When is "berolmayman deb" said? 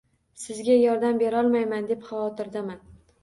1.25-2.09